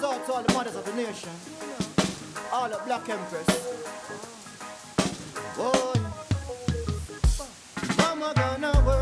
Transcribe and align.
goes 0.00 0.04
out 0.04 0.26
to 0.26 0.32
all 0.32 0.42
the 0.42 0.52
mothers 0.52 0.76
of 0.76 0.84
the 0.84 0.92
nation, 0.94 1.30
all 2.52 2.68
the 2.68 2.78
black 2.84 3.08
empress. 3.08 3.46
Oh, 5.58 5.94
mama 7.98 8.32
gonna 8.36 8.84
work 8.84 8.95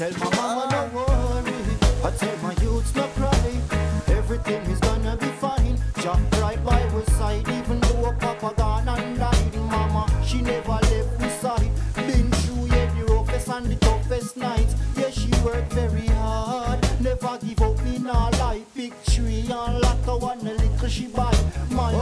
tell 0.00 0.30
my 0.30 0.36
mama 0.36 0.64
no 0.72 0.82
worry. 0.96 1.60
I 2.02 2.10
tell 2.16 2.36
my 2.38 2.54
youths 2.62 2.94
no 2.94 3.06
cry. 3.18 3.52
Everything 4.08 4.62
is 4.72 4.80
gonna 4.80 5.14
be 5.18 5.26
fine. 5.44 5.76
Jump 6.00 6.40
right 6.40 6.62
by 6.64 6.80
her 6.92 7.04
side, 7.18 7.46
even 7.48 7.78
though 7.80 8.14
Papa 8.18 8.54
gone 8.56 8.88
and 8.88 9.18
died. 9.18 9.54
Mama, 9.56 10.06
she 10.24 10.40
never 10.40 10.78
left 10.90 11.20
me 11.20 11.28
side. 11.28 11.70
Been 11.96 12.30
through 12.30 12.66
yeah, 12.74 12.88
the 12.94 13.12
roughest 13.12 13.48
and 13.48 13.66
the 13.66 13.76
toughest 13.76 14.38
nights. 14.38 14.74
Yeah, 14.96 15.10
she 15.10 15.30
worked 15.44 15.72
very 15.74 16.06
hard. 16.06 16.80
Never 17.02 17.36
give 17.44 17.60
up 17.60 17.84
me 17.84 17.98
no 17.98 18.30
lie. 18.40 18.62
Big 18.74 18.94
tree 19.04 19.44
and 19.50 19.80
lot 19.80 19.98
of 20.08 20.22
one 20.22 20.40
a 20.46 20.54
little 20.54 20.88
she 20.88 21.08
buy. 21.08 21.36
My 21.70 21.92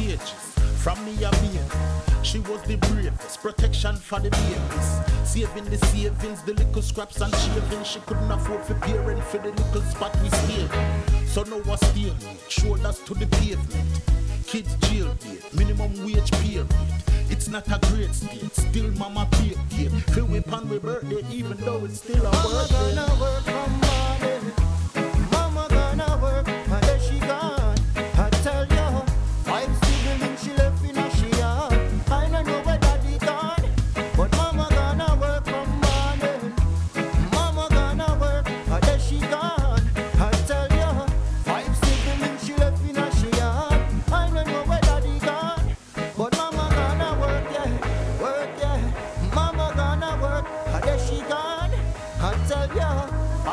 From 0.00 1.04
me 1.04 1.12
a 1.22 1.30
baby, 1.30 1.60
she 2.22 2.38
was 2.38 2.62
the 2.62 2.76
bravest. 2.76 3.42
Protection 3.42 3.96
for 3.96 4.18
the 4.18 4.30
babies. 4.30 5.30
Saving 5.30 5.66
the 5.66 5.76
savings, 5.88 6.42
the 6.42 6.54
little 6.54 6.80
scraps 6.80 7.20
and 7.20 7.34
shavings. 7.34 7.86
She 7.86 8.00
couldn't 8.00 8.30
afford 8.30 8.62
for 8.62 8.74
parent 8.76 9.22
for 9.24 9.36
the 9.36 9.50
little 9.50 9.82
spot 9.82 10.16
we 10.22 10.30
stayed. 10.30 10.70
So 11.26 11.42
now 11.42 11.60
I 11.70 11.76
stay 11.76 12.14
shoulders 12.48 12.98
to 13.00 13.14
the 13.14 13.26
pavement. 13.26 14.00
Kids 14.46 14.74
jail 14.88 15.14
minimum 15.52 15.92
wage 16.02 16.30
period. 16.40 16.66
It's 17.28 17.48
not 17.48 17.68
a 17.68 17.78
great 17.88 18.14
state, 18.14 18.56
still 18.56 18.90
mama 18.92 19.28
pay. 19.32 19.54
Feel 20.14 20.24
we 20.24 20.40
pan 20.40 20.66
with 20.70 20.82
birthday, 20.82 21.22
even 21.30 21.58
though 21.58 21.84
it's 21.84 22.00
still 22.00 22.24
a 22.24 22.30
birthday. 22.30 23.89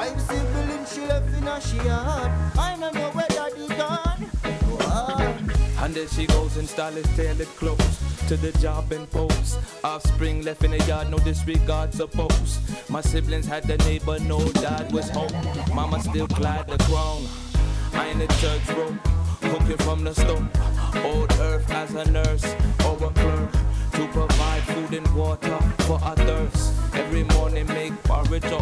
Five 0.07 0.21
siblings 0.21 0.93
she 0.93 1.01
left 1.01 1.37
in 1.37 1.47
a 1.47 1.61
she 1.61 1.77
yard. 1.77 2.31
I 2.57 2.77
don't 2.79 2.93
know 2.93 3.09
where 3.11 3.27
daddy 3.29 3.67
gone. 3.67 4.29
Wow. 4.79 5.37
And 5.83 5.93
there 5.93 6.07
she 6.07 6.25
goes 6.27 6.57
in 6.57 6.67
stylish 6.67 7.05
tailored 7.15 7.47
clothes 7.59 7.99
to 8.27 8.37
the 8.37 8.51
job 8.59 8.91
and 8.91 9.09
post. 9.11 9.59
Offspring 9.83 10.43
left 10.43 10.63
in 10.63 10.71
the 10.71 10.79
yard, 10.85 11.09
no 11.09 11.17
disregard 11.19 11.93
suppose. 11.93 12.59
My 12.89 13.01
siblings 13.01 13.45
had 13.45 13.63
the 13.63 13.77
neighbor, 13.77 14.19
no 14.19 14.39
dad 14.53 14.91
was 14.91 15.09
home. 15.09 15.31
Mama 15.73 16.01
still 16.01 16.27
glad 16.27 16.67
the 16.67 16.77
crown. 16.85 17.25
I 17.93 18.07
in 18.07 18.19
the 18.19 18.27
church 18.41 18.67
room, 18.75 18.99
cooking 19.41 19.77
from 19.77 20.03
the 20.03 20.13
stove. 20.13 20.47
Old 21.05 21.31
earth 21.39 21.69
as 21.71 21.93
a 21.93 22.09
nurse 22.11 22.45
or 22.85 22.95
a 22.95 23.09
clerk 23.11 23.51
to 23.93 24.07
provide 24.09 24.63
food 24.63 24.93
and 24.93 25.15
water 25.15 25.57
for 25.85 25.99
our 26.03 26.15
thirst. 26.15 26.73
Every 26.93 27.23
morning 27.23 27.67
make 27.67 27.93
porridge 28.03 28.45
or 28.45 28.61